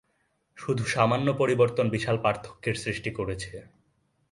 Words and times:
শুধু 0.57 0.83
সামান্য 0.85 1.27
পরিবর্তন 1.33 1.85
বিরাট 1.89 2.17
পার্থক্যের 2.23 2.75
সৃষ্টি 2.75 3.11
করেছে। 3.11 3.53